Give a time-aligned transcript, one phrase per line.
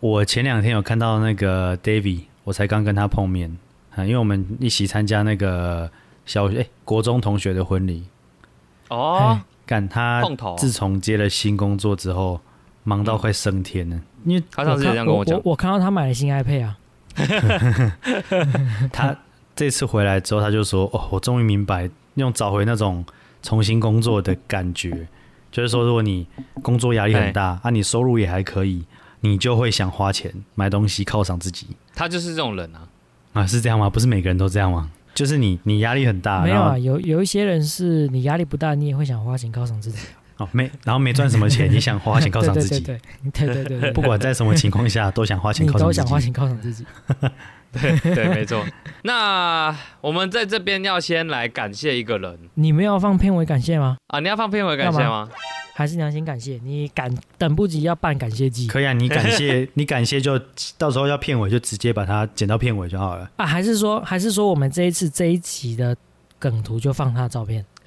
[0.00, 3.56] 我前两天有看到那个 David，我才刚跟他碰面
[3.94, 5.90] 啊，因为我们一起参加那个
[6.24, 8.04] 小学、哎国中同学的婚礼。
[8.88, 10.22] 哦，干他
[10.56, 12.40] 自从接了新工作之后，
[12.82, 14.00] 忙到快升天了。
[14.24, 16.78] 因为他上次也这样跟我讲我，我看到他买了新 iPad 啊，
[18.92, 19.16] 他
[19.54, 23.04] 这次回来之后，他就说：“哦，我终于明白用找回那种
[23.42, 25.06] 重新工作的感觉。
[25.52, 26.26] 就是说，如果你
[26.62, 28.84] 工作压力很大，啊，你收入也还可以，
[29.20, 32.88] 你就会想花钱买东西犒赏自己他就是这种人啊。
[33.32, 33.88] 啊，是这样吗？
[33.88, 34.90] 不是每个人都这样吗？
[35.14, 42.98] 就是你你压力很大，没有啊，有有一些人是你压力不大，你也会想花钱犒赏自己啊，哦没，然后没赚什么钱，你想花钱犒赏自己， 对
[43.30, 45.84] 对对对对对，不管在什么情况下都想花钱犒赏自己。
[45.84, 46.84] 都想花钱犒赏自己。
[47.72, 48.66] 对对，没错。
[49.02, 53.96] 那我们在这边要先来感谢一个人你们要放片尾感谢吗？
[54.08, 55.28] 啊，你要放片尾感谢干吗？
[55.74, 56.58] 还是你要先感谢？
[56.64, 60.36] 你赶等不及要办感谢祭可以啊，你感谢 你感谢就
[60.76, 63.30] 到时候要片尾就直接把它剪到片尾就好了。
[63.36, 63.46] 啊？
[63.46, 65.96] 还是说还是说我们这一次这一集的
[66.40, 67.64] 梗图就放他的照片？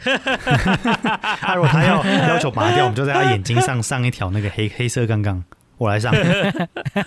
[1.41, 5.43] 他如果他要要求拔掉，我们就在他眼睛上上一条那个黑黑色杠杠，
[5.77, 6.13] 我来上。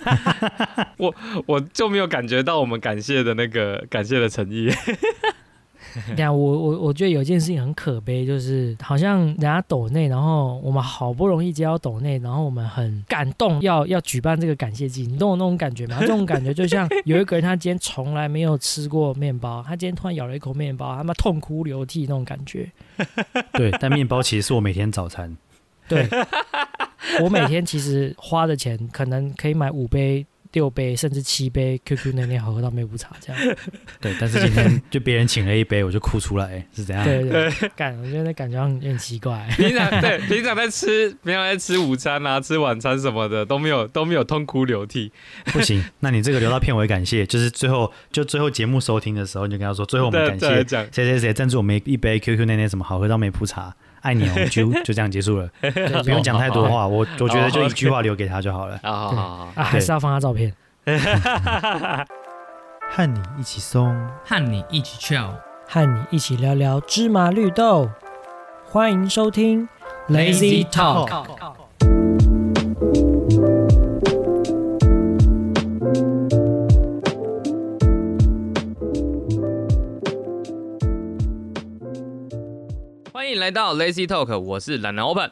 [0.97, 4.69] 我我就没有感觉到我们感谢的那个感谢的诚意。
[6.15, 15.97] 这样，我我我觉得有一件事情很可悲，就是好像人家抖内，然后我们好不容易接到抖内，然后我们很感动要要举办这个感谢祭，你懂我那种感觉吗？
[16.01, 22.71] 这种感觉就像有一个人他今天从来没有吃过面包，他今天突然咬了一口面包，他妈痛哭流涕那种感觉。
[23.53, 25.35] 对，但面包其实是我每天早餐。
[25.87, 26.05] 对，
[27.23, 30.25] 我每天其实花的钱可能可以买五杯、
[30.57, 33.55] 六杯，甚至七杯 QQ 奶奶好喝到妹不茶这样。
[34.01, 37.05] 对，但是今天就别人请了一杯，我就哭出来，是怎样？
[37.05, 39.47] 对对对，感我觉得那感觉好像有点奇怪。
[39.55, 45.11] 平常对平常在吃平常在吃午餐啊、吃晚餐什么的都没有都没有痛哭流涕。
[45.45, 55.49] 不行， 那你这个留到片尾感谢，就是最后就最后节目收听的时候，你就跟他说，最后我们感谢谁谁谁赞助我们一杯 QQ 奶奶什么好喝到没铺茶，爱你哦， 就就这样结束了，
[56.03, 58.79] 不用讲太多话，我我觉得就一句话留给他就好了。
[58.83, 60.53] 啊，好好好，啊，还是要放他照片。
[62.89, 63.93] 和你一起松，
[64.25, 65.29] 和你一起 chill。
[65.67, 67.89] 和你一起聊聊芝麻绿豆。
[68.69, 69.67] 欢迎收听
[70.07, 71.66] Lazy Talk
[83.27, 85.29] 欢迎来到 Lazy Talk，我是懒人 Open。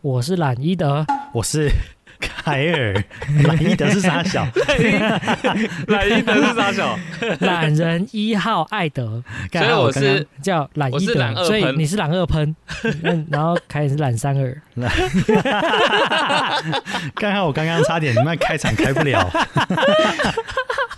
[0.00, 1.70] 我是懒伊德，我是
[2.18, 3.04] 凯尔，
[3.44, 4.48] 懒伊德是傻小，
[5.88, 6.98] 懒一德是傻小？
[7.44, 9.22] 懒人一号艾德，
[9.52, 12.56] 所以我是叫懒伊德，二所以你是懒二喷，
[13.04, 14.62] 嗯，然后凯尔是懒三二，
[17.14, 19.30] 刚刚我刚刚差点那开场开不了，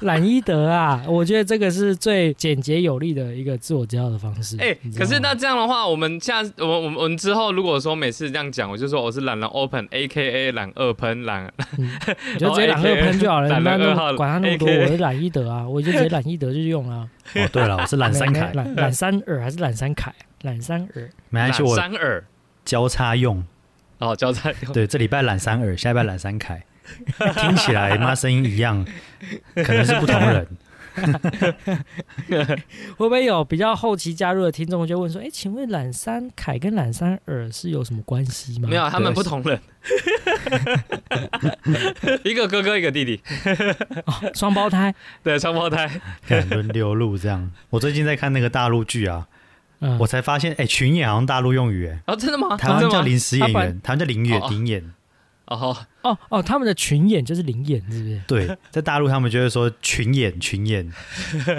[0.01, 4.57] 懒伊德啊，我觉得这个是最简洁有力的一个自我介绍的方式。
[4.59, 17.09] 哎、可是那这样的话，我们下我们我们我们之后如果说每次这样讲，我就说我是懒人 Open A K A 懒二喷懒， 你就直接懒二喷就好了， 懒你不要那人二号管他那么多，我是懒伊德啊，我就直接懒伊德就用了。
[17.35, 20.13] 哦，对了，我是懒三凯，懒懒三耳还是懒三凯？
[20.43, 21.11] 懒三耳。
[21.29, 22.25] 没关系，懒我三耳
[22.65, 23.45] 交叉用。
[23.99, 26.65] 哦，交叉用对，这礼拜懒三耳，下礼拜懒三凯，
[27.41, 28.85] 听起来妈声音一样，
[29.55, 30.47] 可能是不同人。
[31.01, 32.57] 会
[32.97, 39.59] 不会有比较后期加入的听众就问说：“哎，请问懒三凯跟懒三尔是有什么关系吗？”没有，他们不同人，
[42.25, 43.23] 一个哥哥一个弟弟，
[44.35, 44.93] 双胞胎。
[45.23, 45.89] 对，双胞胎。
[46.27, 47.51] 看轮流录这样。
[47.71, 49.29] 我最近在看那个大陆剧啊，
[49.79, 52.57] 嗯，我才发现，哎、群演好像大陆用语，哎，哦，真的吗？
[52.59, 54.93] 台湾叫临时演员，台湾叫临演哦哦演。
[55.51, 58.21] 哦，哦哦，他们的群演就是灵演，是不是？
[58.27, 60.91] 对，在大陆他们就会说群演群演，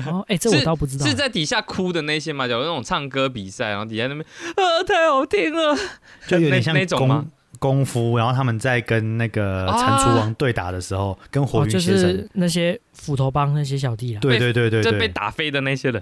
[0.07, 1.05] 哦，哎，这我倒不知道。
[1.05, 2.47] 是在底下哭的那些吗？
[2.47, 4.25] 有那种唱歌比赛，然后底下那边
[4.55, 5.77] 啊，太好听了，
[6.25, 7.25] 就有点像那那种吗
[7.59, 14.19] 功功夫，然后他们在跟那个啊蟾蜍王对打的时候，跟火云邪神，是那些斧头帮那些小弟啊。
[14.21, 16.01] 对对对对就被，打飞的那些人。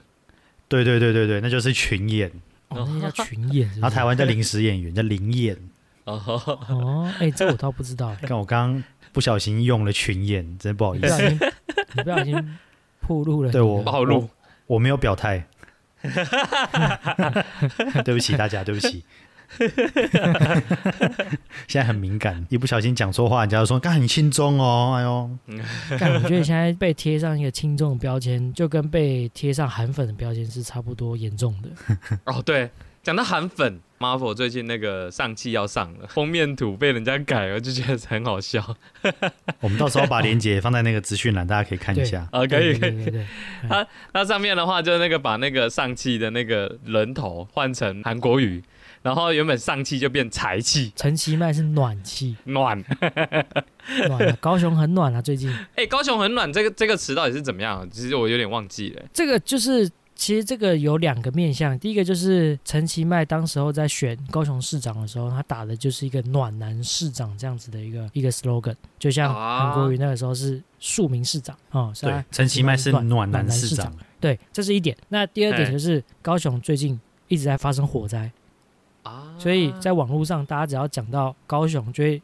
[0.67, 2.31] 对对对对对，那就是群演。
[2.67, 3.81] 哦，那叫群演是是。
[3.81, 5.57] 然后台湾叫临时演员，叫临演。
[6.09, 8.15] 哦，哦，哎，这我倒不知道。
[8.21, 11.29] 看我刚刚不小心用了群演，真不好意思，
[11.93, 12.57] 你不小心
[13.07, 13.51] 暴露了。
[13.51, 14.29] 对我暴露。
[14.67, 15.47] 我没有表态，
[18.05, 19.03] 对不起大家，对不起。
[21.67, 25.27] 现在很敏感，一不小心讲错话，人家就说：“干很轻中哦，哎呦，
[25.97, 31.69] 干，我觉得现在被贴上一个轻重的标签，就跟被贴上韩粉的标签是差不多严重的。
[32.25, 32.69] 哦，对，这
[33.09, 38.63] 讲到韩粉，Marvel 最近那个上汽要上了，封面图被人家改了，就觉得很好笑。
[39.61, 42.29] 我们到时候把链接放在那个资讯栏，大家可以看一下。
[42.31, 42.91] 啊，可以可以。
[42.91, 43.11] 对对
[43.67, 48.63] 对，那上面的话就是那个把那个上汽的那个人头换成韩国语，
[49.01, 52.77] 然后原本上汽就变财气，陈其迈是暖气，暖。
[54.07, 55.51] 暖啊，高雄很暖啊，最近。
[55.73, 57.89] 哎，高雄很暖，这个这个词到底是怎么样？
[57.89, 59.01] 其实我有点忘记了。
[59.11, 69.71] 这个就是，其实这个有两个面向，第一个就是陈其迈当时候在选高雄市长的时候，他打的就是一个暖男市长这样子的一个一个 slogan，就像啊。
[69.71, 74.95] 韩国瑜那个时候是庶民市长哦，是对，陈其迈是暖男市市长，对，这是一点。
[75.07, 76.99] 那第二点哎就是高雄最近
[77.29, 78.29] 一直在发生火灾，
[79.03, 79.33] 啊。
[79.39, 82.21] 所以在网络上大家只要讲到高雄，就会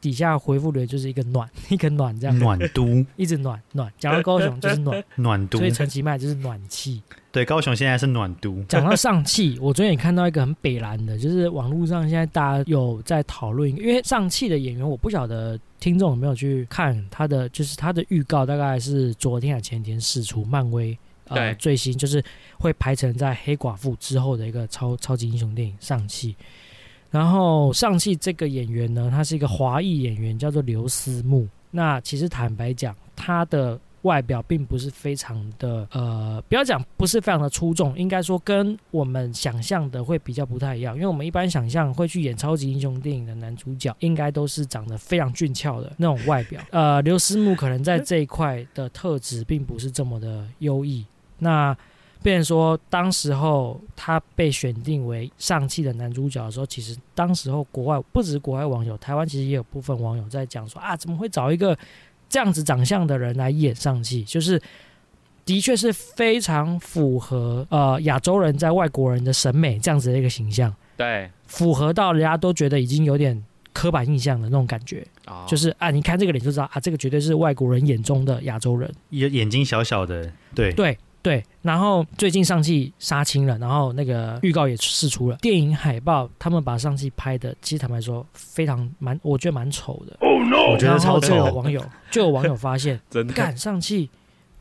[0.00, 3.92] 底下回复的就是一个暖， 一个暖这样，暖都一直暖暖。
[3.98, 7.02] 讲到高雄就是暖，暖都所以，陈其迈就是暖气。
[7.30, 8.62] 对，高雄现在是暖都。
[8.68, 20.96] 讲到上汽， 我昨天也看到一个很北蓝的，就是网络上现在大家有在讨论，因为上汽的演员，我不晓得听众有没有去看他的，就是他的预告，大概是昨天还前天释出，漫威
[21.28, 22.24] 呃最新就是
[22.58, 26.34] 会排成在黑寡妇之后的一个超超级英雄电影上汽。
[27.16, 31.48] 然后上汽这个演员呢，他是一个华裔演员，叫做刘思慕。
[31.70, 40.94] 那其实坦白讲，他的外表并不是非常的呃，不要讲不是非常的出众，应该说跟我们想象的会比较不太一样。
[40.94, 46.60] 因为我们一般想象会去演超级英雄电影的男主角，应该都是长得非常俊俏的那种外表。
[46.70, 51.02] 呃，刘思慕可能在这一块的特质并不是这么的优异。
[51.38, 51.74] 那
[52.22, 61.76] 变成说，当时候他被选定为上汽的男主角的时候，其实当时候国外不止国外网友，台湾其实也有部分网友在讲说啊，怎么会找一个
[62.28, 64.24] 这样子长相的人来演上汽？
[64.24, 64.60] 就是
[65.44, 73.40] 的确是非常符合呃亚洲人在外国人的审美这样子的一个形象，对，符合到人家都觉得已经有点
[73.72, 78.92] 刻板印象的那种感觉，哦就是啊，你看这个脸就知道啊，这个绝对是外国人眼中的亚洲人。
[79.10, 90.16] 眼眼睛小小的，对，对对，然后最近上汽杀青了，然后那个预告也释出了，电影海报他们把上汽拍的，其实坦白说非常蛮，我觉得蛮丑的。
[90.20, 91.52] 我觉得超丑。
[91.52, 94.08] 网友就有网友发现， 真的干上汽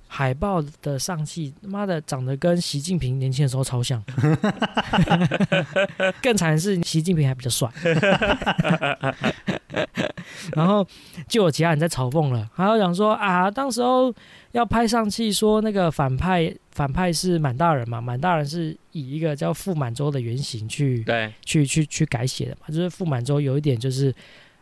[0.07, 4.03] 海报的上汽，妈的长得跟习近平年轻的时候超像。
[6.23, 7.69] 更惨的是，习近平还比较帅。
[10.55, 10.85] 然后
[11.27, 14.13] 就有其他人在嘲讽了，还有讲说啊，当时候
[14.51, 24.13] 要拍上去，说那个反派反派是满大人嘛，满大人是以一个叫傅满洲的原型去对，去去去改写的嘛，就是傅满洲有一点就是。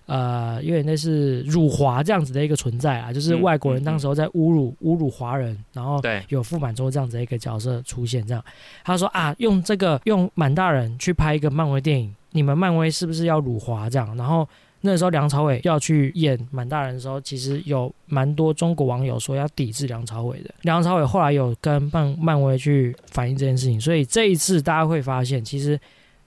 [0.06, 8.44] 呃，有点类似辱华这样子的一个存在啊，就是嗯外国人嗯当时候在侮辱侮辱华人，然后对，有傅满洲这样子的一个角色出现，这样
[8.84, 14.14] 他说啊，用这个用满大人去拍一个漫威电影，你们漫威是不是要辱华这样？
[14.18, 14.46] 然后
[14.86, 20.54] 那时候梁朝伟要去演满大人的时候，其实有蛮多中国网友说要抵制梁朝伟的。
[20.64, 25.80] 梁朝伟后来有跟漫漫威去反映这件事情，所以这一次大家会发现，其实，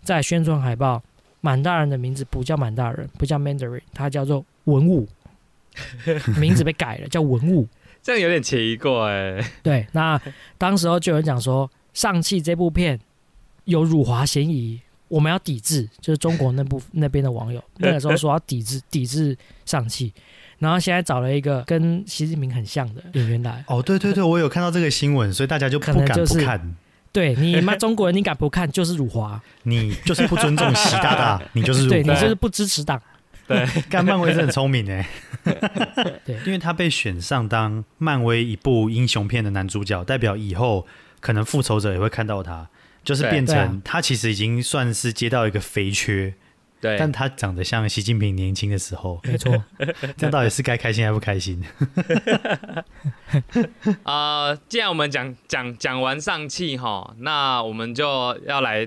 [0.02, 1.02] 在宣传海报，
[1.42, 5.06] 满大人的名字不叫满大人，不叫 Mandarin，他叫做文物，
[6.40, 7.68] 名字被改了，叫文物。
[8.02, 9.44] 这样有点奇怪。
[9.62, 10.18] 对，那
[10.56, 12.98] 当时候就有人讲说，上汽这部片
[13.64, 20.12] 有辱华嫌疑，我们要抵制，就是中国那部那边的网友 那个时候说要抵制抵制上汽，
[20.58, 26.76] 然后现在找了一个跟习近平很像的演员来，哦，对对对， 我有看到这个新闻，所以大家就不敢不看。
[27.12, 33.00] 对你妈中国人你敢不看 就是辱华，你就是不尊重习大大，你就是对你就是不支持党，
[33.48, 33.66] 对。
[33.88, 35.08] 干漫威是很聪明哎，
[36.26, 36.36] 对。
[36.44, 40.86] 因为他被选上当漫威一部英雄片的男主角，代表以后
[41.20, 42.68] 可能复仇者也会看到他，
[43.06, 46.34] 就是变成他其实已经算是接到一个肥缺，
[46.80, 49.64] 对，但他长得像习近平年轻的时候，没错，
[50.18, 51.62] 这样到底是该开心还不开心？
[54.02, 58.84] 呃，既然我们讲讲讲完上汽哈，那我们就要来，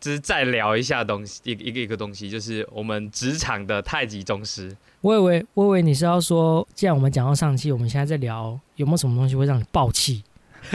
[0.00, 4.74] 就是再聊一下东西，一个一个一个东西，就是我们职场的太极宗师。
[5.02, 10.24] 我以为我以为你是要说，既然我们讲到上汽，我们现在在聊有没有什么东西会让你爆气？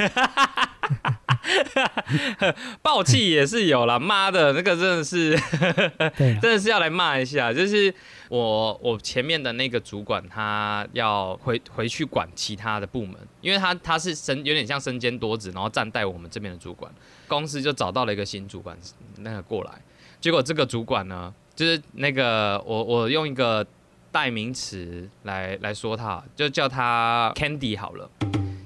[2.81, 5.37] 暴气也是有了，妈的，那个真的是，
[6.17, 7.93] 真的是要来骂一下，就是
[8.29, 16.91] 我我前面的那个主管，他要回回去管其他的部门，因为他他是身有点像身兼多职，然后暂代我们这边的主管，
[17.27, 18.77] 公司就找到了一个新主管
[19.17, 19.71] 那个过来，
[20.19, 23.65] 结果这个主管呢，就是那个我我用一个
[24.11, 28.09] 代名词来来说他，就叫他 Candy 好了。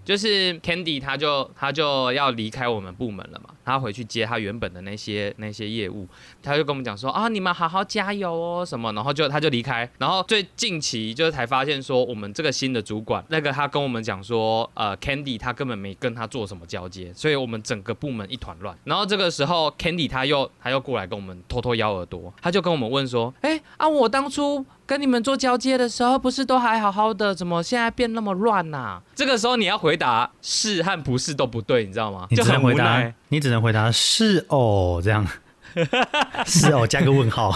[0.07, 6.07] 就是 Candy 他就他就要离开我们部门了嘛，他回去接他原本的那些那些业务，
[6.41, 18.73] 他就跟我们讲说啊，你们好好加油哦什么，然后就他就离开，然后最近期就是才发现说我们这个新的主管，那个他跟我们讲说，呃，Candy 他根本没跟他做什么交接，所以我们整个部门一团乱。
[18.85, 24.65] 然后这个时候 Candy 他又他又过来跟我们偷偷咬耳朵，他就跟我们问说，哎啊，我当初。
[24.87, 29.01] 跟你们做交接的时候，不是都还好好的，怎么现在变那么乱呐？
[29.13, 32.25] 这个时候你要回答是和不是都不对，你知道吗？
[32.29, 35.27] 你只能回答，你只能回答是哦，这样
[36.45, 37.51] 是哦，加个问号，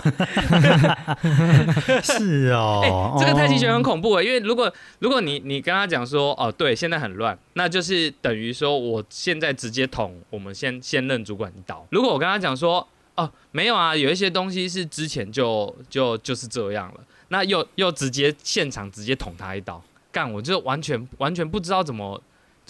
[2.04, 3.18] 是哦。
[3.20, 11.86] 这个太极拳很恐怖啊，因为如果如果你你跟他讲说哦，对，现在很乱，那就是等于说我现在直接捅我们先先任主管一刀。
[11.90, 17.00] 如果我跟他讲说哦，没有啊，有一些东西是之前就就就是这样了。
[17.30, 22.22] 那又又直接现场直接捅他一刀，干我就完全完全不知道怎么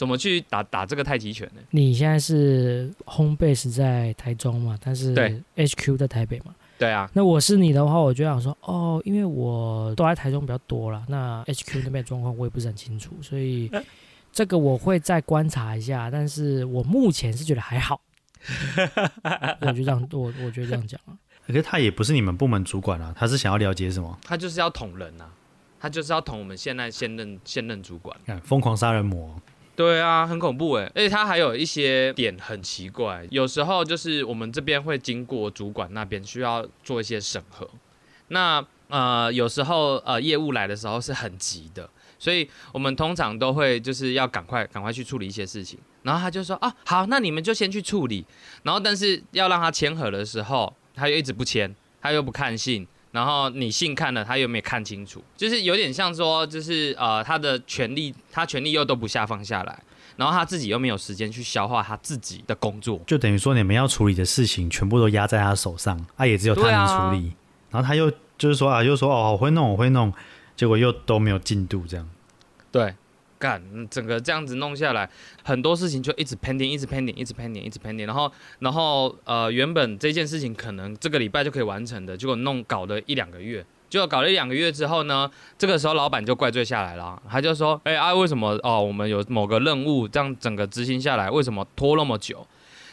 [0.01, 1.61] 怎么去打打这个太极拳呢？
[1.69, 4.75] 你现在是 home base 在台中嘛？
[4.83, 5.13] 但是
[5.55, 6.55] HQ 在台北嘛？
[6.79, 7.07] 对啊。
[7.13, 13.69] 那我是你的话，我就想说，哦，因为我都在台中比较多了，那 HQ 那边状况我也不是很清楚，所以
[14.33, 16.09] 这个我会再观察一下。
[16.09, 18.01] 但是我目前是觉得还好，
[19.61, 21.13] 我就这样，我我觉得这样讲啊。
[21.45, 24.17] 可是他也不是你们部门主管啊，他是想要了解什么？
[24.23, 25.29] 他就是要捅人啊，
[25.79, 28.17] 他就是要捅我们现在现任现任主管。
[28.25, 29.39] 看疯狂杀人魔，
[29.81, 30.83] 对啊，很恐怖哎！
[30.93, 37.67] 而且他还有一些点很奇怪，有时候就是我们这边会经过主管那边需要做一些审核，
[38.27, 45.79] 那呃有时候呃业务来的时候是很急的，所以我们通常都会就是要赶快赶快去处理一些事情。
[46.03, 48.25] 然后他就说啊好，那你们就先去处理。
[48.63, 50.71] 然后但是要让他签合的时候。
[50.93, 59.83] 他又一直不签，他又不看信，然后你信看了，他又没有看清楚，就是有点像说，就是呃，他的权利，他权利又都不下放下来，
[60.15, 67.33] 然后他自己又没有时间去消化他自己的工作，就等于说你们要处理的事情全部都压在他手上，啊，也只有他能处理，
[67.69, 70.13] 然后他又就是说啊，又说哦，我会弄，我会弄，
[70.55, 72.09] 结果又都没有进度，这样，
[72.71, 72.95] 对。
[73.41, 75.09] 干，整个这样子弄下来，
[75.43, 78.05] 很多事情就一直 pending，一直 pending，一直 pending，一直 pending。
[78.05, 83.65] 然后，然后，呃，原本这件事情可能这个礼拜就可以完成的，结果弄搞了一两个月。
[83.89, 88.81] 结果搞了一两个月之后呢，这个时候老板就怪罪下来了，他就说：“哎啊，为什么哦？
[88.81, 92.47] 我们有某个任务，这样整个执行下来，为什么拖那么久？”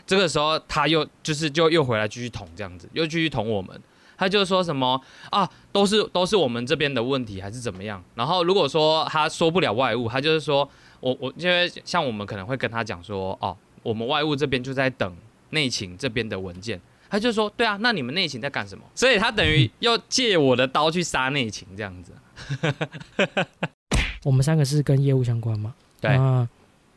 [0.04, 3.80] 这个时候他又就是就又回来继续捅这样子，又继续捅我们。
[4.18, 8.02] 他就说什么啊，都是都是我们这边的问题，还是怎么样？
[8.16, 10.68] 然后如果说他说不了外务，他就是说
[11.00, 15.16] 我我因为像我们可能会跟他讲说，哦，我们外务这边就在等
[15.50, 16.78] 内勤这边的文件。
[17.10, 18.84] 他就说，对啊，那你们内勤在干什么？
[18.94, 22.12] 所以他等于要借我的刀去杀内勤这样子。
[24.24, 25.74] 我们三个是跟业务相关嘛？
[26.02, 26.46] 对啊，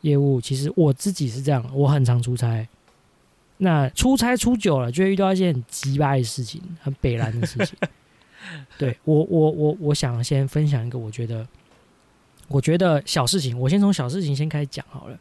[0.01, 2.67] 业务其实我自己是这样，我很常出差。
[3.63, 7.77] 那出差出久了，就会遇到一些很鸡巴的事情，很北蓝的事情。
[8.75, 11.47] 对我，我，我，我想先分享一个，我觉得，
[12.47, 15.19] 我觉得小事情，我先从小事情先开始讲好了。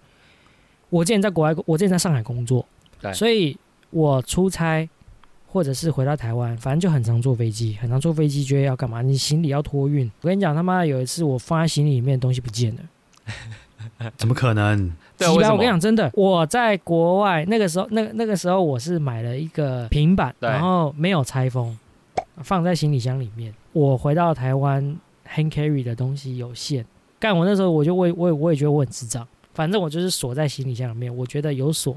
[0.88, 2.66] 我之前在国外，我之前在上海工作，
[3.12, 3.54] 所以
[3.90, 4.88] 我出差
[5.46, 9.02] 或者是回到台湾，反正就很常坐飞机，很常坐飞机，觉得要干嘛？
[9.02, 10.10] 你行李要托运。
[10.22, 14.10] 我跟你讲，他妈有一次我放在行李里面的东西不见了。
[14.16, 14.90] 怎么可能？
[15.20, 21.78] 对，我跟你讲，真的，我在国外那个时候，那那个时候我是买了一个平板，然后没有拆封，
[22.38, 23.54] 放在行李箱里面。
[23.72, 24.82] 我回到台湾
[25.28, 26.84] ，hand carry 的东西有限，
[27.18, 31.94] 干我那时候我就我我我也觉得我很智障，反正我就是锁在行李箱里面，我觉得有锁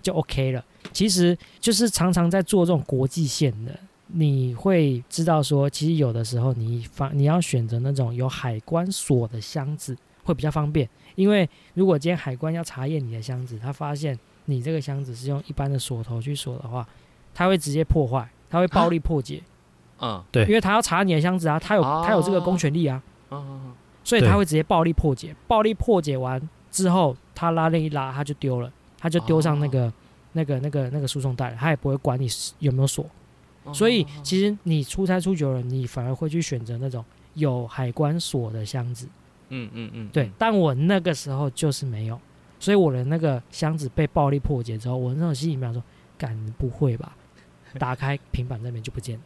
[0.00, 0.64] 就 OK 了。
[0.92, 3.72] 其实就是常常在做这种国际线的，
[4.06, 10.88] 你会知道说，其实有的时候你放你要选择那种有海关锁的箱子会比较方便。
[11.14, 16.86] 因为如果今天海关要查验你的箱子，他发现你这个箱子是用一般的锁头去锁的话，
[17.34, 19.42] 他会直接破坏，他会暴力破解。
[20.00, 23.02] 嗯，对，因为他要查你的箱子啊，他有他有这个公权力啊。
[23.30, 23.72] 嗯
[24.04, 29.92] 所以他会直接暴力破解，暴力破解完之后，他拉链一拉，他就丢了，他就丢上那个
[30.32, 32.26] 那个那个那个输送带了，他也不会管你
[32.58, 33.06] 有没有锁。
[33.72, 39.06] 所以其实你出差出久了，你反而会去选择那种有海关锁的箱子。
[39.54, 42.18] 嗯嗯嗯，对，但我那个时候就是没有，
[42.58, 45.82] 所以我的那个箱子被暴力破解之后，我那种心里面说
[46.16, 47.14] ：“敢不会吧？”
[47.78, 49.20] 打开 平板那边就不见。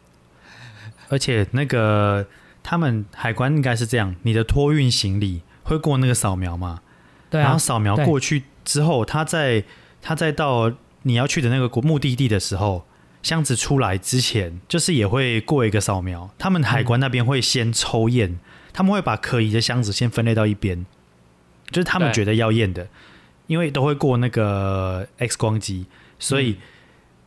[1.08, 2.26] 而且那个
[2.62, 6.80] 他们海关应该是这样，你的托运行李会过那个扫描嘛？
[7.30, 7.44] 对啊。
[7.44, 9.62] 然后扫描过去之后，他在
[10.02, 12.84] 他在到你要去的那个目的地的时候，
[13.22, 16.30] 箱子出来之前，就是也会过一个扫描。
[16.36, 18.38] 他们海关那边会先抽验。
[18.76, 20.84] 他们会把可疑的箱子先分类到一边，
[21.70, 22.86] 就是他们觉得要验的，
[23.46, 25.86] 因为都会过那个 X 光机，
[26.18, 26.58] 所以、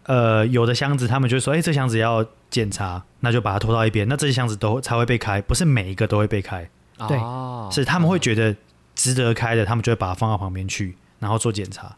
[0.04, 6.70] 呃有的箱子他们就说，哎、这箱子要检查，那就把它拖到一边，那这些箱子都才会被开，不是每一个都会被开，
[7.08, 8.56] 对哦是他们会觉得
[8.94, 11.96] 值得开的，他们就会把它放到旁边去，然后做检查。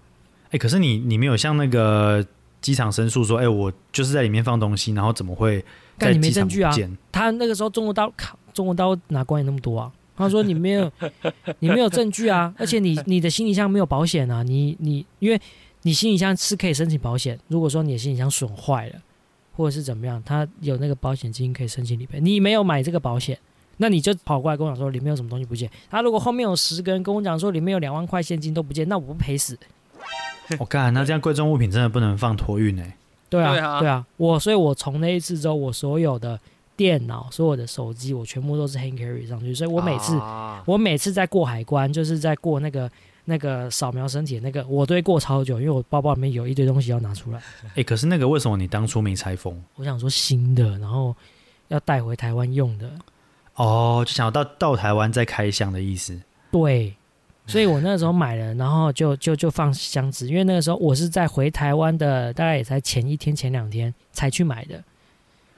[0.51, 2.25] 哎、可是你你没有像那个
[2.62, 5.62] 机场申诉说，哎、我就是在里面放东西，然后怎么会
[5.98, 6.98] 干你没在机场证据啊不见？
[7.12, 9.91] 他那个时候中国刀，靠，中国刀哪管你那么多啊？
[10.15, 10.91] 他说你没有，
[11.60, 15.41] 你没有证据啊，而且你 你的行李箱没有保险啊，你你因为
[15.81, 18.96] 你行李箱是可以申请保险，如果说你的行李箱损坏了
[19.55, 22.20] 或者是怎么样，他有那个保险金可以申请理赔。
[22.20, 23.38] 你没有买这个保险，
[23.77, 25.70] 那你就跑过来跟我讲说里面有什么东西不见。
[25.89, 29.58] 他如果后面有十个人跟我讲说里面有两万块现金都不见，那我不赔死？
[30.60, 32.96] 我干、那这样贵重物品真的不能放托运哎。
[33.29, 36.39] 对啊，对啊对啊，我所以，我从那一次之后，我所有的
[36.81, 42.89] 电脑、所有的手机，我全部都是 hand carry 上去，所以我每次、啊我每次在过海关，就是在过那个
[43.25, 47.39] 那个扫描身体的那个，我都会过超久，因为我包包里面有一堆东西要拿出来。
[47.75, 49.55] 哎、可是那个为什么你当初没拆封？
[49.75, 51.15] 我想说新的，然后
[51.67, 52.89] 要带回台湾用的，
[53.53, 56.19] 哦，就想要到到台湾再开箱的意思。
[56.51, 56.95] 对，
[57.45, 64.83] 所以我那时候买了，然后就就就放箱子，因为那个时候我是在回台湾的，大概也才前一天前两天才去买的，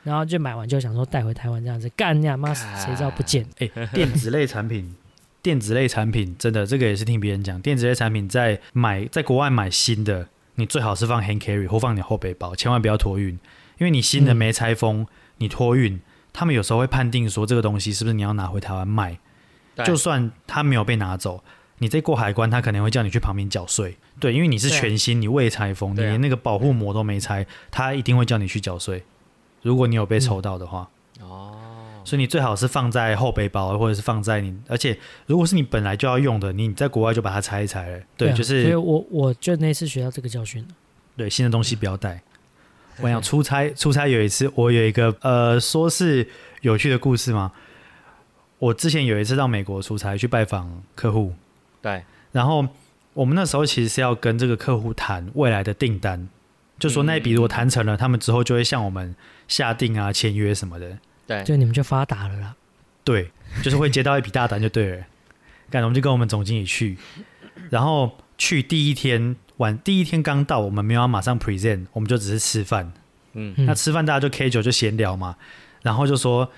[0.04, 3.46] 然后就买完就想说带回台湾这样子干呀妈，谁知道不见？
[3.60, 4.96] 哎、电子类产品，
[5.42, 13.30] 电子类产品真的这个也是听别人讲，电子类产品在买在国外买新的，你最好是放 hand carry 或放你后背包，千万不要托运，
[13.78, 15.08] 因为你新的嗯没拆封，
[15.38, 16.00] 你托运，
[16.32, 19.18] 他们有时候会判定说这个东西是不是你要拿回台湾卖，
[19.86, 21.44] 就算他没有被拿走。
[21.80, 23.98] 你再过海关，他可能会叫你去旁边缴税。
[24.18, 29.04] 对，因为你是全新，你未拆封，你连那个保护膜都没拆，他一定会叫你去缴税。
[29.64, 30.88] 如果你有被抽到的话，
[31.20, 31.56] 哦，
[32.06, 38.00] 所以你最好是放在后背包，或者是放在你，而且如果是你本来就要用的，你在国外就把它拆一拆了。
[38.16, 40.68] 对，啊所以就是我我就那次学到这个教训了。
[41.18, 42.22] 对新的东西不要带。
[43.02, 46.28] 我想出差，出差有一次，我有一个呃，说是
[46.62, 47.52] 有趣的故事吗？
[48.60, 51.34] 我之前有一次到美国出差去拜访客户，
[51.82, 52.66] 对，然后
[53.14, 56.30] 我们那时候其实是要跟这个客户谈未来的订单，
[56.78, 59.16] 就说那一笔如果谈成了，他们之后就会向我们
[59.48, 60.98] 下定啊、签约什么的。
[61.26, 62.56] 对，就你们就发达了啦。
[63.04, 63.30] 对，
[63.62, 65.06] 就是会接到一笔大单就对了。
[65.70, 66.98] 干，我们就跟我们总经理去，
[67.70, 72.92] 然后去第一天晚第一天刚到，我们没有要马上 present，我们就只是吃饭。
[73.34, 75.36] 嗯，嗯那吃饭大家就 K 酒就闲聊嘛，
[75.82, 76.50] 然后就说，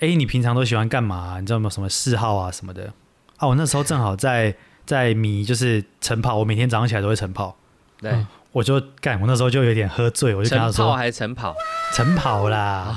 [0.00, 2.92] 哎，你平常都喜欢干嘛、你知道有没有什么嗜好啊什么的？
[3.36, 4.54] 啊，我那时候正好在
[4.84, 7.56] 在迷就是晨跑，我每天早上起来都会晨跑，
[8.00, 11.54] 对，嗯我就干，我那时候就有点喝醉，我就跟他说晨跑还是晨跑？
[11.92, 12.96] 晨跑啦，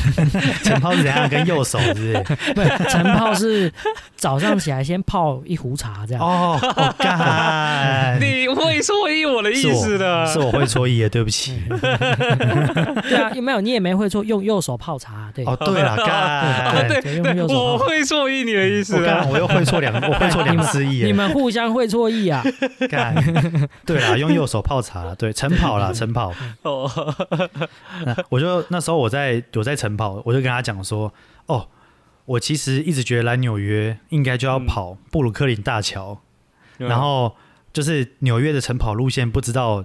[0.64, 2.14] 晨跑是怎样跟右手是不是？
[2.56, 3.70] 不是晨泡是
[4.16, 6.22] 早上起来先泡一壶茶这样。
[6.22, 11.60] 哦，哦干， 你会错意我的意思的，是我会错意的，对不起。
[11.68, 15.30] 对啊，有没有你也没会错，用右手泡茶。
[15.34, 17.60] 对，哦，对了，干，对对，用右手泡。
[17.60, 19.26] 我会错意你的意思我干，啊。
[19.30, 21.06] 我又会错两，我会错两次意耶。
[21.06, 22.42] 你们互相会错意啊？
[22.88, 23.14] 干，
[23.84, 26.32] 对啦，用右手泡茶，对，晨跑啦，晨跑。
[26.62, 26.88] 哦，
[28.30, 31.12] 我就那时候我在我在晨跑，我就跟他讲说，
[31.46, 31.68] 哦，
[32.26, 36.20] 我其实一直觉得来纽约应该就要跑布鲁克林大桥，
[36.76, 37.34] 然后
[37.72, 39.84] 就是纽约的晨跑路线不知道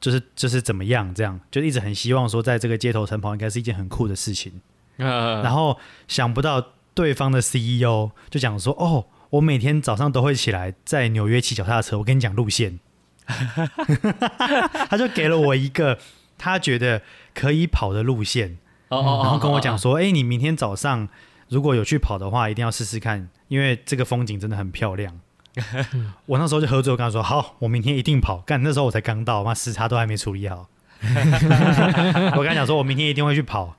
[0.00, 4.60] 就是就是怎么样，这样就一直很希望说在这个街头晨跑应该是一件很酷的事情。
[4.98, 6.64] 嗯，然后想不到
[6.94, 12.80] 对方的 CEO 就讲说：“哦，我每天早上都会起来在纽约骑脚踏车，我跟你讲路线。”
[14.88, 15.98] 他就给了我一个
[16.38, 17.02] 他觉得
[17.34, 18.58] 可以跑的路线，
[18.88, 21.08] 哦哦，然后跟我讲说：“哎、你明天早上
[21.48, 25.18] 如果有去跑的话，一定要试试看，因为这个风景真的很漂亮。
[26.26, 30.68] ”我那时候就喝醉，我跟他说：“好，我明天一定跑。”干，那时候我才刚到，妈时差都还没处理好。
[31.02, 33.76] 我跟他讲说，我明天一定会去跑。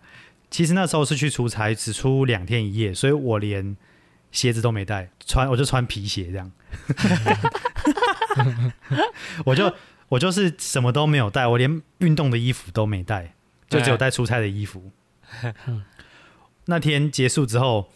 [0.50, 3.76] 其实那时候是去出差，只出两天一夜，所以我连
[4.32, 6.52] 鞋子都没带，穿我就穿皮鞋这样。
[9.46, 9.74] 我就
[10.10, 13.34] 我就是什么都没有带，我连运动的衣服都没带，
[13.70, 14.92] 就只有带出差的衣服。
[16.66, 17.90] 那天结束之后，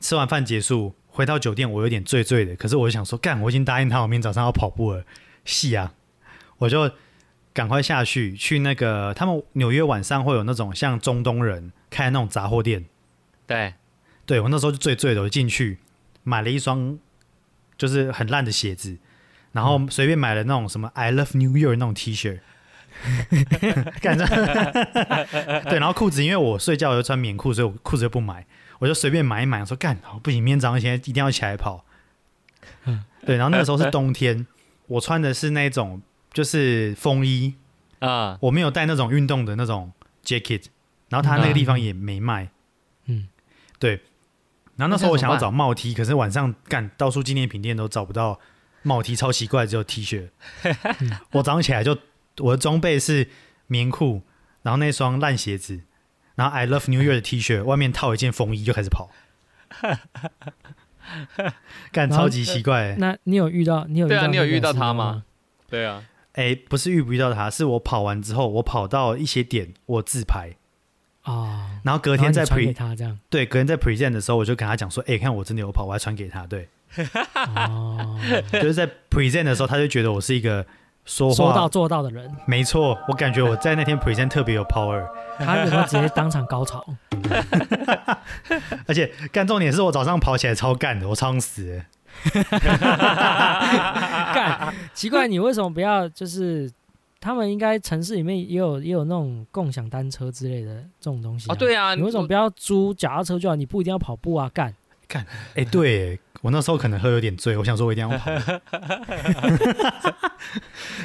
[0.00, 5.04] 吃完饭结束，回到酒店，我有点醉醉的，可是我就想说，干，我已经答应他，我明天早上要跑步了，
[5.44, 5.92] 戏啊，
[6.58, 6.90] 我就
[7.52, 12.84] 赶快下去去那个他们纽约晚上会有那种像中东人开的那种杂货店，
[13.46, 13.74] 对，
[14.24, 15.78] 对我那时候就醉醉的，我就进去
[16.22, 16.98] 买了一双
[17.76, 18.96] 就是很烂的鞋子，
[19.52, 22.40] 然后随便买了那种什么 I love New York 那种 T 恤，
[24.00, 24.26] 干这
[25.68, 28.46] 对，然后裤子因为我睡觉我就穿棉裤，所以我裤子就不买，
[28.78, 31.84] 我就随便买一买，说干不行，明天早上起来一定要起来跑。
[33.26, 34.46] 对，然后那个时候是冬天，
[34.86, 37.54] 我穿的是那种就是风衣，
[38.00, 39.92] 啊，我没有带那种运动的那种
[40.24, 40.64] jacket，
[41.08, 42.48] 然后他那个地方也没卖，
[43.06, 43.28] 嗯，
[43.78, 44.00] 对。
[44.76, 48.40] 然后那时候我想要找帽 T，可是晚上干到处纪念品店都找不到
[48.82, 50.28] 帽 T，超奇怪，只有 T 恤。
[51.32, 51.98] 我早上起来就
[52.38, 53.28] 我的装备是
[53.66, 54.22] 棉裤，
[54.62, 55.80] 然后那双烂鞋子，
[56.34, 59.10] 然后 I love New Year 的 T 恤，外面套一件风衣就开始跑，
[61.92, 62.96] 干然后超级奇怪、欸。
[62.98, 65.24] 那你有遇到你有对啊你有遇到他吗？
[65.68, 70.50] 对啊，哎、不是遇不遇到他，是我跑完之后，我跑到一些点，我自拍，
[71.24, 76.68] 哦，然后隔天在然后你传给 pre 他这样对，隔天在 present 的时候，我就跟他讲说，哎、看我真的有跑，我还传给他，对，
[77.56, 78.18] 哦，
[78.52, 80.64] 就是在 present 的时候，他就觉得我是一个
[81.04, 85.06] 说话说到，做到的人，没错，我感觉我在那天 present 特别有 power，
[85.38, 86.84] 他有没有直接当场高潮？
[88.86, 91.82] 而且干重点是我早上跑起来超干的，我超死。
[94.34, 96.70] 干，奇怪，你为什么不要就是？
[97.24, 103.54] 他们应该城市里面也有也有那种共享单车之类的这种东西哦，对啊，你为什么不要租脚踏车就好？
[103.54, 104.74] 你不一定要跑步啊，干！
[105.54, 108.30] 哎、对我那时候可能喝有点醉，我想说我一定要跑，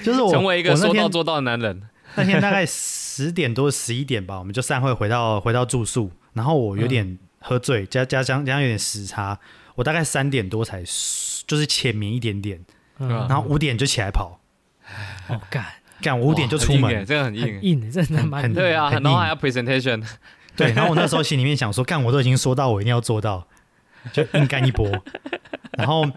[0.03, 1.81] 就是我成为一个说到做到的男人？
[2.15, 9.37] 那天大概十点多十一点吧，我们就散会回到回到住宿，然后我有点喝醉，加加上加上有点时差，
[9.75, 10.81] 我大概三点多才
[11.45, 12.59] 就是浅眠一点点，
[12.97, 14.39] 然后五点就起来跑，
[15.29, 15.63] 哦干，
[16.01, 17.63] 干我五点就出门，这个很硬很。
[17.63, 19.35] 硬，真的蛮对啊，然后还要。
[19.35, 20.03] presentation，
[20.57, 23.47] 对，然后我那时候心里面想说，干我都已经说到，我一定要做到，
[24.13, 24.89] 就硬干一波。
[25.77, 26.09] 然后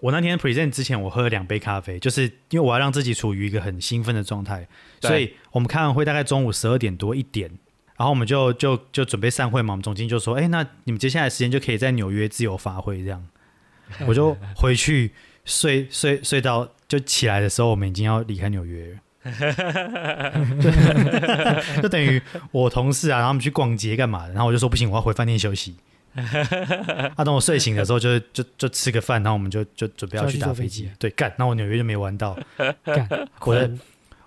[0.00, 4.66] 我那天 present 之前，我喝了两杯咖啡，就是因为我要让自己处于一个很兴奋的状态，
[5.00, 7.48] 所以我们开完会大概中午十二点多一点，
[7.96, 9.72] 然后我们就就就准备散会嘛。
[9.72, 13.24] 我们总经理就说：“哎、那你们接下来时间就可以在纽约自由发挥这样。”
[14.06, 15.12] 我就回去
[15.44, 18.98] 睡睡睡到就起来的时候，我们已经要离开纽约了。
[20.60, 25.76] 就 就等于我同事啊，然后他们去逛街干嘛的，然后我就说不行，我要回饭店休息。
[27.16, 30.82] 啊，等我睡醒的时候就，就就吃个饭，然后我们就就准备要去打飞机。
[30.84, 32.38] 机对，干，那我纽约就没玩到。
[32.84, 33.08] 干，
[33.40, 33.70] 我的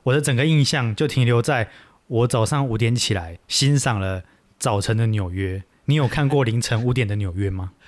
[0.04, 1.70] 我的整个印象就停留在
[2.08, 4.24] 我早上五点起来欣赏了
[4.58, 5.64] 早晨的纽约。
[5.86, 7.72] 你有看过凌晨五点的纽约吗？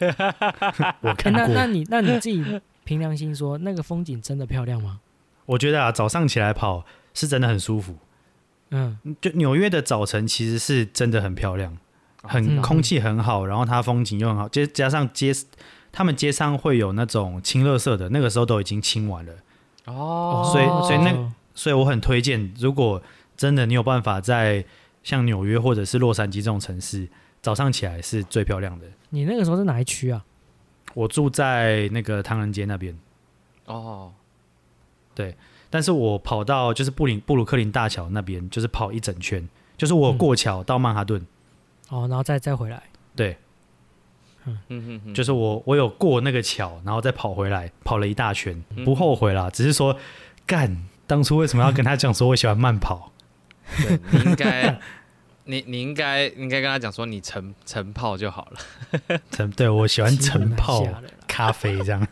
[1.02, 1.48] 我哎看过。
[1.48, 5.00] 那那你那你自己凭良心说，那个风景真的漂亮吗？
[5.48, 7.96] 我觉得啊，早上起来跑是真的很舒服。
[8.70, 11.78] 嗯，就纽约的早晨其实是真的很漂亮，
[12.28, 12.62] 很嗯。
[12.62, 15.34] 空气很好，然后它风景又很好，加加上街
[15.92, 19.34] 他们街上会有那种清垃圾的，那个时候都已经清完了，
[19.86, 20.50] 哦。
[20.52, 21.34] 所以所以那哦。
[21.56, 23.02] 所以我很推荐，如果
[23.36, 24.64] 真的你有办法在
[25.02, 27.08] 像纽约或者是洛杉矶这种城市，
[27.42, 28.86] 早上起来是最漂亮的。
[29.10, 30.24] 你那个时候是哪一区啊？
[30.94, 32.96] 我住在那个唐人街那边，
[33.66, 34.12] 哦，
[35.16, 35.36] 对
[35.70, 41.26] 但是我跑到就是布林布鲁克林大桥那边，就是跑一整圈，就是我过桥到曼哈顿，
[41.90, 42.82] 哦，然后再再回来。
[43.16, 43.38] 对，
[44.46, 49.98] 嗯嗯嗯，就是我我有过那个桥，然后再跑回来，跑了一大圈，嗯不后悔啦，只是说
[50.46, 53.12] 干当初为什么要跟他讲说我喜欢慢跑？
[53.84, 54.80] 对你应该，
[55.46, 59.20] 你你应该应该跟他讲说你晨晨泡就好了。
[59.32, 60.86] 晨对我喜欢晨泡
[61.28, 62.08] 咖啡这样。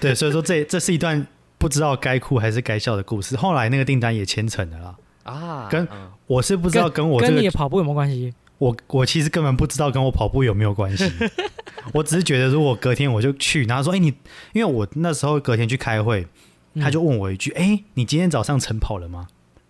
[0.00, 1.26] 对，所以说这这是一段
[1.56, 3.36] 不知道该哭还是该笑的故事。
[3.36, 4.96] 后来那个订单也签成了啦，
[5.32, 8.32] 啊，跟嗯我是不知道跟我这跟你的个跑步有没有关系？
[8.58, 11.10] 我我其实根本不知道跟我跑步有没有关系，
[11.94, 14.08] 我只是觉得如果隔天我就去，然后说哎、你，
[14.52, 16.26] 因为我那时候隔天去开会，
[16.74, 19.28] 嗯他就问我一句，哎、你今天早上晨跑了吗？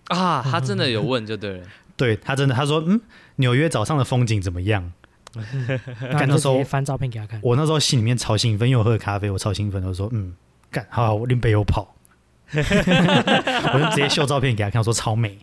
[0.09, 1.67] 啊，他真的有问就对了。
[1.97, 3.01] 对他真的，他说嗯，
[3.37, 4.93] 纽约早上的风景怎么样？
[6.01, 7.39] 那时候翻照片给他看。
[7.45, 10.35] 我那时候心里面超兴奋，因为我喝了咖啡，我超兴奋，我说嗯，
[10.71, 11.95] 干好好，我拎杯有跑，
[12.53, 15.39] 我就直接秀照片给他看，我说超美。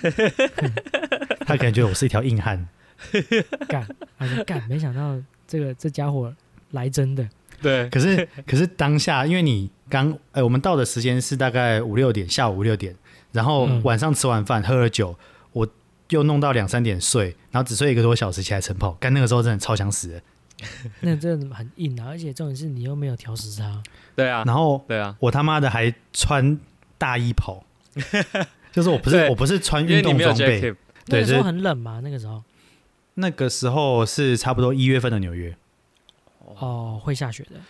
[1.46, 2.68] 他可能觉得我是一条硬汉，
[3.68, 3.86] 干，
[4.18, 6.34] 他说干，没想到这个这家伙
[6.70, 7.28] 来真的。
[7.62, 12.94] 对，可是 可是当下，因为你刚呃，我们到的时间是大概五六点，下午五六点，
[13.32, 13.82] 然后嗯。
[13.82, 15.18] 晚上吃完饭喝了酒，
[15.52, 15.68] 我
[16.10, 20.22] 又弄到两三点睡，然后只睡一个多小时起来晨跑，干那个时候真的超想死的。
[21.00, 23.82] 那真的很硬啊，而且重点是你又没有调时差，
[24.14, 26.58] 对啊，然后对啊，我他妈的还穿
[26.98, 27.64] 大衣跑，
[28.72, 30.74] 就是我不是我不是穿运动装备对，
[31.06, 32.42] 那个时候很冷嘛，那个时候
[33.14, 35.56] 那个时候是差不多一月份的纽约，
[36.58, 37.60] 哦会下雪的。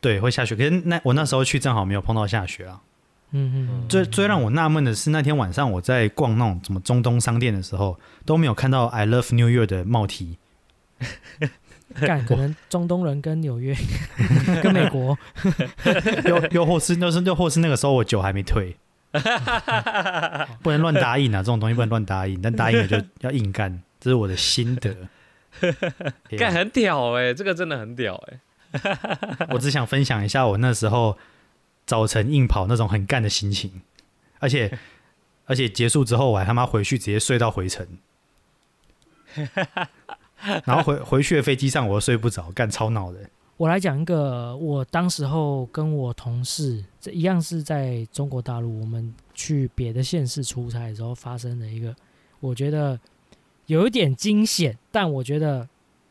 [0.00, 0.56] 对，会下雪。
[0.56, 2.80] 可是那我那时候去正好没有碰到下雪啊。
[3.32, 10.38] 嗯嗯嗯，最最让我纳闷的是，那天晚上我在逛那种什么中东商店的时候，都没有看到 I Love New Year 的帽 T。
[11.94, 13.74] 干可能中东人跟纽约
[14.62, 15.18] 跟美国，
[16.24, 18.76] 又又或是那是又或是那个时候我酒还没退，
[20.62, 24.96] 不能乱答应啊，这种东西不能乱答应，但答应了就要硬干， 这是我的心得。
[26.38, 28.38] 干很屌哎、这个真的很屌哎、
[29.50, 31.18] 我只想分享一下我那时候
[31.84, 33.82] 早晨硬跑那种很干的心情，
[34.38, 34.78] 而且
[35.46, 37.84] 而且结束之后我还他妈回去直接睡到回程，
[40.64, 43.18] 然后回回去的飞机上我又睡不着，干超闹的。
[43.60, 51.94] 我来讲一个，我当时候跟我同事，这一样是在中国大陆，我们去别的县市出差的时候发生的一个，
[52.40, 52.98] 我觉得
[53.66, 55.68] 有一点惊险，但我觉得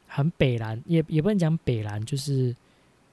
[0.08, 2.56] 很北蓝，也也不能讲北蓝，就是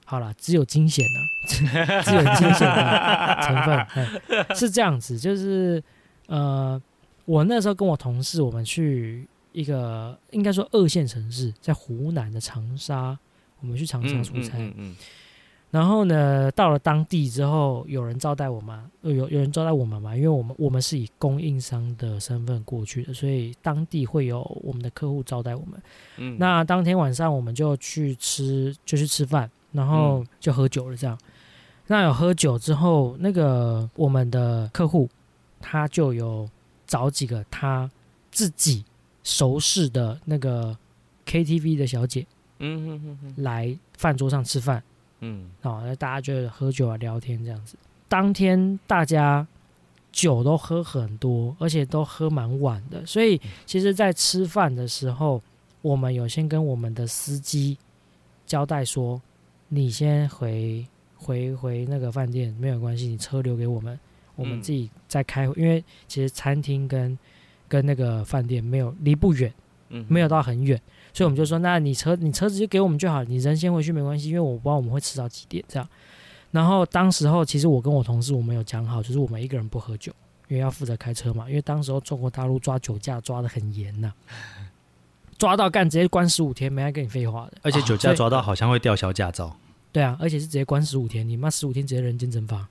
[0.05, 1.19] 好了，只有惊险呢、
[2.05, 5.83] 只有惊险的成分、嗯是这样子，就是
[6.27, 6.79] 呃，
[7.25, 13.17] 我那时候跟我同事，我们去一个应该说二线城市，在湖南的长沙。
[13.61, 14.95] 我们去长沙出差，嗯嗯
[15.69, 20.15] 然后呢，到了当地之后，有人招待我们，呃有有人招待我们嘛？
[20.15, 25.81] 因为我们我们是以供应商的身份过去的，所以当地会有我们的客户招待我们。
[26.15, 30.95] 嗯那当天晚上我们就去吃，就去吃饭，然后就喝酒了。
[30.95, 31.19] 这样，
[31.87, 35.09] 那有喝酒之后，那个我们的客户
[35.59, 36.49] 他就有
[36.85, 37.91] 找几个他
[38.31, 38.85] 自己
[39.21, 40.77] 熟识的那个
[41.25, 42.25] KTV 的小姐
[42.59, 44.83] 嗯嗯嗯嗯来饭桌上吃饭。
[45.19, 47.75] 嗯哦，那大家就喝酒啊、聊天这样子。
[48.07, 49.45] 当天大家
[50.11, 55.41] 酒都喝很多，而且都喝蛮晚的，所以其实，在吃饭的时候，
[55.81, 57.77] 我们有先跟我们的司机
[58.45, 59.19] 交代说，
[59.69, 63.99] 你先回回回那个饭店没有关系，你车留给我们，
[64.35, 65.45] 我们嗯自己再开。
[65.55, 67.17] 因为其实餐厅跟
[67.67, 69.51] 跟那个饭店没有离不远。
[69.89, 70.77] 嗯，没有到很远，
[71.17, 75.89] 所以我们就说，那你车你车子就给我们就好，你人先回去没关系，因为我不知道我们会迟到几点这样。
[76.51, 80.13] 然后当时候其实我跟我同事我们有讲好，就是我们一个人不喝酒，
[80.47, 84.13] 因为要负责开车嘛，因为当时候中国大陆抓酒驾抓的很严呐、
[85.39, 87.53] 抓到干直接关十五天，没人跟你废话的。
[87.63, 89.57] 而且酒驾抓到好像会吊销驾照。
[89.91, 92.67] 对啊，而且是直接关十五天，你妈十五天直接人间蒸发。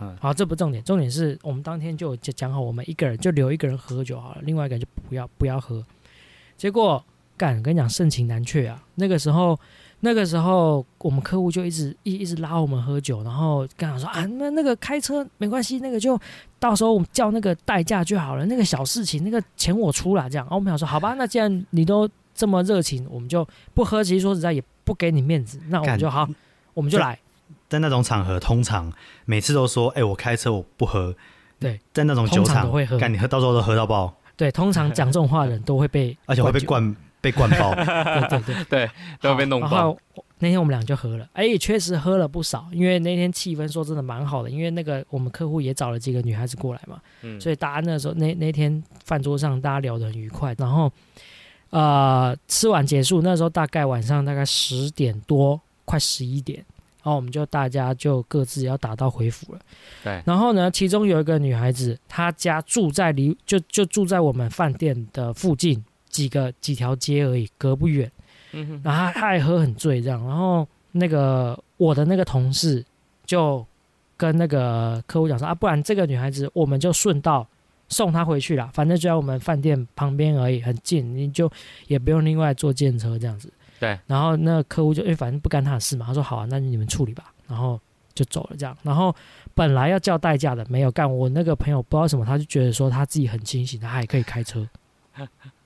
[0.00, 5.84] 嗯好，这不重点，重点是我们当天就讲讲好，我们一个人就留一个人喝酒好了，另外一个人就不要不要喝。
[6.56, 7.04] 结果
[7.40, 8.78] 干，跟你讲盛情难却啊！
[8.96, 9.58] 那个时候，
[10.00, 16.20] 那个时候我们客户就一直一一直拉我们喝酒，然后跟他说啊，那那个开车没关系，那个就
[16.58, 20.44] 到时候我们叫那个代驾就好了，那个小事情那个钱我出啦，这样。
[20.44, 24.04] 然后我们想说，好吧，那既然你都这么热情，我们就不喝。
[24.04, 26.28] 其实说实在也不给你面子，那我们就好，
[26.74, 27.18] 我们就来。
[27.70, 28.92] 在那种场合，通常
[29.24, 31.16] 每次都说：“哎、我开车我不喝。”
[31.58, 36.60] 对，在那种酒场会喝干你喝到时候都喝到爆，对，通常讲这种话的人都会被，而且会被。
[36.60, 37.74] 灌被灌爆。
[37.74, 37.84] 对
[38.40, 39.68] 对对， 对，都被弄爆。
[39.68, 39.98] 好然后
[40.38, 50.90] 那天我们俩就喝了，哎，也确实喝了不少，因为那天气氛说真的蛮好的，因为那个我们客户也找了几个女孩子过来嘛，嗯，所以大家那时候那那天饭桌上大家聊得很愉快，然后
[51.68, 56.64] 呃吃完结束，那时候大概晚上大概十点多，快十一点。
[57.02, 59.60] 然后我们就大家就各自要打道回府了。
[60.04, 65.82] 对然后呢，其中有一个女孩子，她家住在离就就住在我们饭店的附近
[66.20, 68.10] 几个几条街而已，隔不远。
[68.82, 72.84] 然后她她还喝很醉这样，然后那个我的那个同事
[73.24, 73.64] 就
[74.18, 77.46] 跟那个客户讲说啊，不然这个女孩子我们就顺道
[77.88, 81.50] 送她回去啦，反正就在我们饭店旁边而已，很近，你就
[81.86, 83.50] 也不用另外坐电车这样子。
[83.78, 87.80] 对，然后那个客户就因为反正不干他的事嘛，他说好啊，那你们处理吧，然后
[88.12, 88.76] 就走了这样。
[88.82, 89.14] 然后
[89.54, 94.68] 本来要叫代驾的没有干，我那个朋友不知道什么，他就觉得说他自己很清醒，他还可以开车。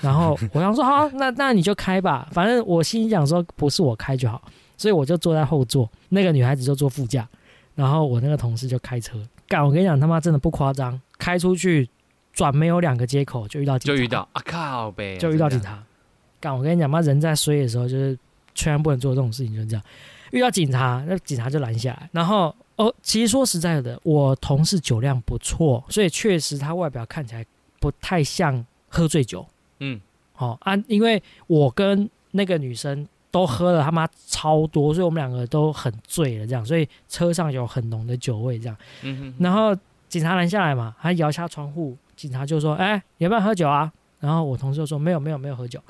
[0.00, 4.40] 然后我想说好，那那你就开吧，反正我心里想说不是我开就好，
[4.76, 7.28] 所以我就坐在后座，那个女孩子就坐副驾，
[7.74, 9.18] 然后我那个同事就开车。
[9.46, 11.88] 干，我跟你讲，他妈真的不夸张，开出去
[12.32, 15.82] 转没有两个街口就遇到警察，就遇到啊靠呗，就遇到警察。
[16.40, 18.18] 干，我跟你讲妈，人在衰的时候，就是
[18.54, 19.84] 千万不能做这种事情，就是这样。
[20.30, 22.08] 遇到警察，那警察就拦下来。
[22.12, 27.44] 然后哦，其实说实在的，我同事酒量不错，所以确实他外表看起来
[27.80, 29.44] 不太像喝醉酒。
[29.80, 30.00] 嗯，
[30.36, 38.76] 哦啊，因为我跟那个女生都喝了他妈超多，所以我们两个都很醉了，这样，所以车上有很浓的酒味，这样。
[39.02, 39.76] 嗯哼，然后
[40.08, 43.90] 警察拦下来嘛，他摇下窗户，警察就说：“哎、有没有喝酒啊？”
[44.20, 45.80] 然后我同事就说：“没有，没有，没有喝酒。”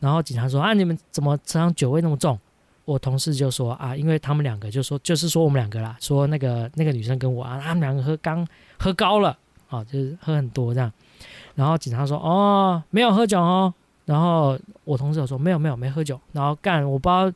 [0.00, 2.38] 然后警察说：“啊，你们怎么车上酒味那么重？”
[2.84, 8.46] 我同事就说：“啊，因为他们两个就说，就是说我们两个啦，说那个那个女生跟我啊，他们两个喝刚
[8.78, 10.92] 喝高了，啊，就是喝很多这样。”
[11.54, 13.72] 然后警察说：“哦，没有喝酒哦。”
[14.06, 17.30] 然后我同事有说没有没有没喝酒，然后干我不知道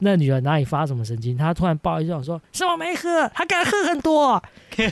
[0.00, 4.32] 那女的哪里发什么神经，她突然爆一句我说是我没喝，她敢喝很多，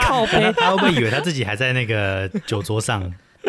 [0.00, 3.02] 靠背，他会不会以为他自己还在那个酒桌上？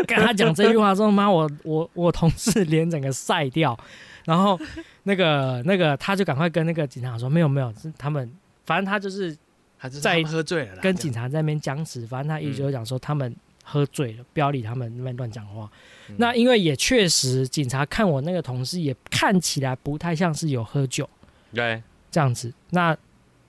[0.07, 3.77] 跟他讲这句话之后，妈我我我同事脸整个晒掉，
[4.25, 4.59] 然后
[5.03, 8.27] 那个那个他就赶快跟那个警察说没有没有，是他们
[8.65, 9.37] 反正他就是
[9.83, 15.69] 还是在喝醉了，跟警察在那边僵持，反正他一直讲说他们喝醉了，不要理他们那边乱讲话。
[16.07, 21.09] 嗯那因为也确实，警察看我那个同事也看起来不太像是有喝酒
[21.53, 22.95] 对，这样子，那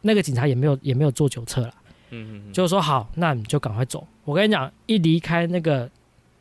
[0.00, 1.74] 那个警察也没有也没有做酒测了，
[2.10, 4.04] 嗯嗯嗯，就说好，那你就赶快走。
[4.24, 5.88] 我跟你讲，一离开那个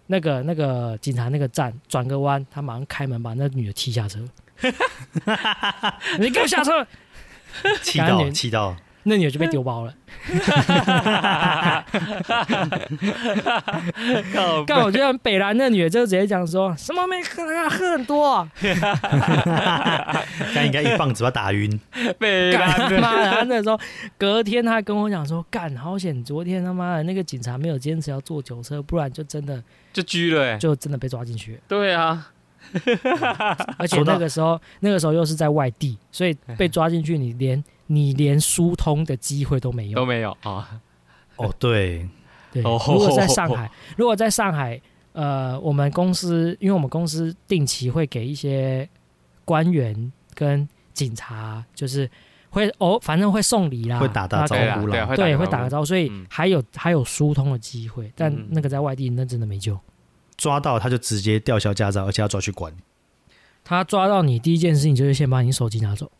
[0.08, 4.28] 那个那个警察那个站，转个弯，他马上开门把那女的踢下车。
[6.20, 6.88] 你给我下车！
[7.84, 9.94] 气到气到，那女的就被丢包了。
[14.34, 18.50] 靠 干，我觉得北兰那女的就直接讲说什么没喝啊，喝很多、啊，
[20.56, 21.80] 但应该一棒子把他打晕。
[22.20, 23.02] 被干的！
[23.02, 23.80] 他那时候
[24.18, 29.62] 隔天他还跟我讲说，干好险，昨天他妈的那个警察没有坚持要坐酒车，不然就真的
[29.92, 31.60] 就拘了哎，就真的被抓进去。
[31.68, 32.32] 对啊，
[33.78, 39.96] 而且那个时候那个时候又是在外地，所以被抓进去，你连你连疏通的机会都没有。
[39.96, 40.06] 都。
[40.06, 40.80] 没有啊，
[41.36, 42.08] 哦，对，
[42.52, 42.80] 对，哦。
[42.88, 44.80] 如果在上海，如果在上海，
[45.14, 48.88] 呃，我们公司，因为我们公司定期会给一些
[49.46, 52.10] 官员跟警察，就是
[52.50, 55.16] 会哦，反正会送礼啦，会打打招呼啦。
[55.16, 56.26] 对会打个招呼，所以嗯。
[56.30, 59.80] 还有还有疏通的机会，但嗯那个在外地那真的没救。
[60.36, 62.74] 抓到他就直接吊销驾照，而且要抓去关。
[63.64, 66.12] 他抓到你第一件事情就是先把你手机拿走，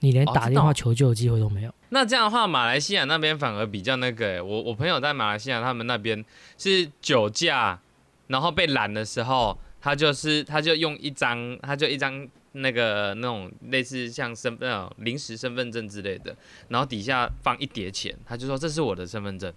[0.00, 1.74] 你连打电话求救的机会都没有。
[1.90, 6.24] 那这样的话，马来西亚那边反而比较那个欸，我我朋友在马来西亚，他们那边
[6.56, 7.80] 是酒驾，
[8.26, 16.36] 然后被拦的时候，他就是他就用一张，他就一张那个那种类似像身那种临时身份证之类的，
[16.68, 19.52] 然后底下放一叠钱，他就说这是我的身份证，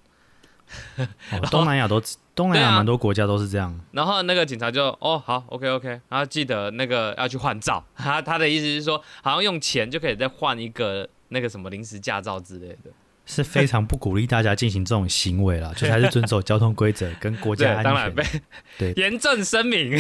[0.98, 2.02] 哦， 东南亚都
[2.34, 3.78] 东南亚蛮多国家都是这样。
[3.92, 12.92] 然后那个警察就哦好 OK OK，然后记得那个要去换照， 他他的意思是说，好像用钱就可以再换一个那个什么临时驾照之类的。
[13.24, 18.42] 是非常不鼓励大家进行这种行为啦， 就是还是遵守交通规则跟国家，安当然被全。
[18.78, 19.92] 对严正声明。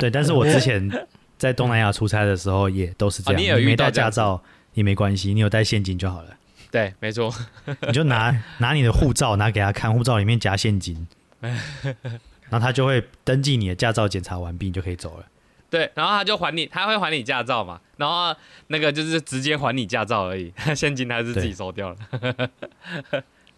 [0.00, 0.88] 对，但是我之前
[1.36, 6.36] 在东南亚出差的时候也都是这样，哦你有遇没带到这样子驾照也没关系，你有带现金就好了，
[6.70, 7.32] 对，没错，
[7.86, 11.06] 你就拿拿你的护照拿给他看，护照里面夹现金，
[11.40, 15.24] 然后他就会登记你的驾照，检查完毕，你就可以走了。
[15.70, 18.34] 对，然后他就还你，他会还你驾照嘛，然后
[18.68, 21.96] 那个就是直接还你驾照而已， 现金他是自己收掉了。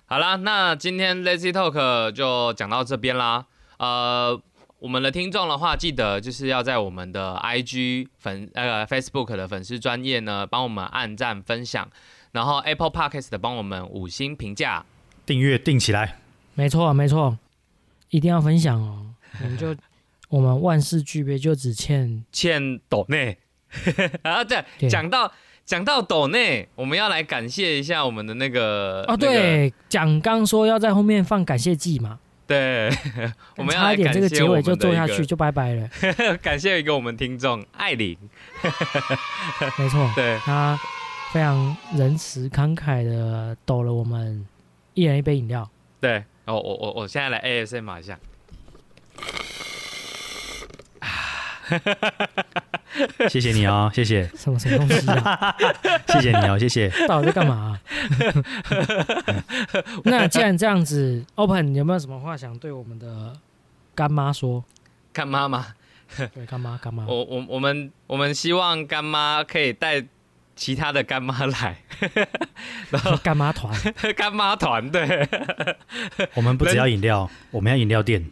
[0.06, 3.46] 好啦，那今天 Lazy Talk 就讲到这边啦。
[3.78, 4.40] 呃，
[4.80, 11.88] 我们的听众的话，记得就是要在我们的 IG 粉呃 Facebook 的粉丝专业呢，帮我们按赞分享，
[12.32, 14.84] 然后 Apple Podcast 帮我们五星评价。
[15.26, 16.18] 订阅订起来，
[16.54, 17.38] 没错，没错，
[18.10, 19.06] 一定要分享哦。
[19.42, 19.74] 我们就
[20.28, 23.38] 我们万事俱备，就只欠欠抖内。
[24.22, 25.32] 啊，对，对讲到
[25.64, 29.16] 讲到抖内，我们要来感谢一下我们的那个哦。
[29.20, 32.90] 那个对，蒋刚说要在后面放感谢祭嘛，对，
[33.56, 35.88] 我们要差一点来感这个结尾就做下去，就拜拜了。
[36.42, 38.18] 感谢一个我们听众艾琳，
[39.78, 40.76] 没错，对，他
[41.32, 44.44] 非常仁慈慷慨的抖了我们
[44.94, 45.68] 一人一杯饮料。
[46.00, 48.18] 对，哦，我我我现在来 ASMR 一下，
[53.28, 55.54] 谢谢你哦，谢谢，什么什么东西啊？
[56.08, 56.90] 谢谢你哦，谢谢。
[57.06, 57.78] 到底在干嘛、
[60.04, 63.32] 那既然这样子，Open 有没有什么话想对我们的
[63.94, 64.64] 干妈说？
[65.12, 65.66] 干妈吗，
[66.16, 70.04] 对，干妈，干妈，我我我们我们希望干妈可以带
[70.60, 71.74] 其他的干妈来，
[72.92, 73.74] 然后干妈团，
[74.14, 75.26] 干妈团对，
[76.36, 78.30] 我们不只要饮料，我们要饮料店。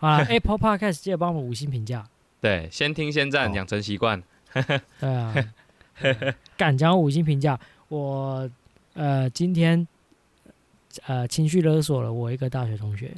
[0.00, 2.04] 啊，Apple Podcast 记得帮我们五星评价。
[2.40, 4.20] 对，先听先赞，哦养成习惯，
[4.98, 5.32] 对啊，
[6.56, 7.56] 敢讲五星评价，
[7.88, 8.50] 我
[8.94, 9.86] 呃今天
[11.06, 13.14] 呃情绪勒索了我一个大学同学，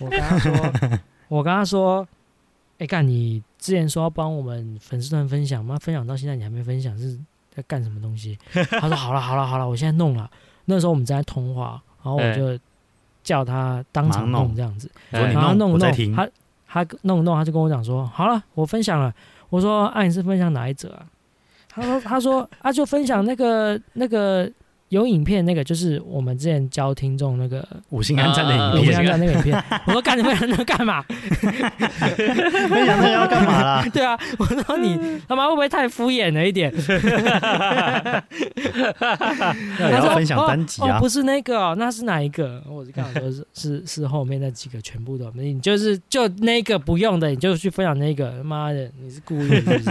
[0.00, 0.72] 我跟他说，
[1.28, 2.06] 我跟他说，
[2.82, 7.16] 哎、干你之前说要帮我们粉丝团分享，妈分享到现在你还没分享，是
[7.54, 8.36] 在干什么东西？
[8.52, 10.28] 他说好了好了好了，我现在弄了。
[10.64, 12.58] 那时候我们正在通话，然后我哎就
[13.22, 15.92] 叫他当场弄弄这样子，然后弄，弄。
[16.12, 16.28] 他
[16.66, 19.14] 他弄一弄，他就跟我讲说，好了，我分享了。
[19.48, 21.06] 我说，啊，你是分享哪一则啊？
[21.68, 24.50] 他说，他说啊，就分享那个那个
[24.92, 31.02] 有影片那个，就是我们之前教听众那个五星安赞的啊影片我们，看那个影片， 我说干你们那干嘛？
[32.68, 33.82] 分享这个要干嘛啦？
[33.90, 36.70] 对啊，我说你他妈会不会太敷衍了一点？
[39.78, 42.62] 他说要分享单集啊哦哦，不是那个、哦，那是哪一个？
[42.68, 48.30] 我就跟他说是是是后面那几个全部都，你就是就那个不用的，你就去分享那个。
[48.44, 49.90] 妈的，你是故意的是不是？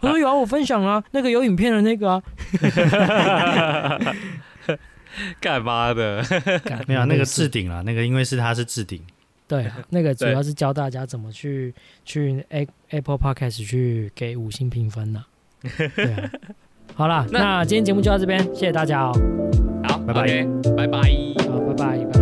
[0.00, 2.22] 我说有啊，我分享了啊、那个有影片的那个啊。
[5.40, 6.22] 干嘛的？
[6.64, 9.02] 干 没有啊那个置顶了，那个因为是他是置顶，
[9.48, 15.24] 对啊， 那个主要是教大家怎么去去 A Apple Podcast 去给五星评分呢、
[15.96, 16.30] 对啊，
[16.94, 19.12] 好啦，那那今天节目就到这边，谢谢大家哦。
[19.88, 20.22] 好，拜拜。
[20.76, 20.98] 拜拜，
[21.48, 22.17] 好拜拜。